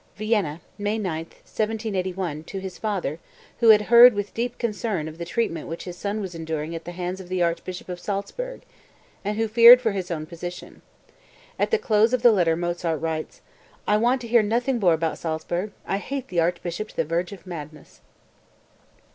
(Vienna, 0.15 0.61
May 0.79 0.97
9, 0.97 1.25
1781, 1.25 2.43
to 2.45 2.57
his 2.57 2.79
father, 2.79 3.19
who 3.59 3.69
had 3.69 3.83
heard 3.83 4.15
with 4.15 4.33
deep 4.33 4.57
concern 4.57 5.07
of 5.07 5.19
the 5.19 5.25
treatment 5.25 5.67
which 5.67 5.83
his 5.83 5.95
son 5.95 6.19
was 6.21 6.33
enduring 6.33 6.73
at 6.73 6.85
the 6.85 6.91
hands 6.91 7.19
of 7.21 7.29
the 7.29 7.43
Archbishop 7.43 7.87
of 7.87 7.99
Salzburg, 7.99 8.63
and 9.23 9.37
who 9.37 9.47
feared 9.47 9.79
for 9.79 9.91
his 9.91 10.09
own 10.09 10.25
position. 10.25 10.81
At 11.59 11.69
the 11.69 11.77
close 11.77 12.13
of 12.13 12.23
the 12.23 12.31
letter 12.31 12.55
Mozart 12.55 12.99
writes: 12.99 13.41
"I 13.85 13.97
want 13.97 14.21
to 14.21 14.27
hear 14.27 14.41
nothing 14.41 14.79
more 14.79 14.93
about 14.95 15.19
Salzburg; 15.19 15.71
I 15.85 15.97
hate 15.99 16.29
the 16.29 16.39
archbishop 16.39 16.87
to 16.87 16.95
the 16.95 17.05
verge 17.05 17.31
of 17.31 17.45
madness.") 17.45 18.01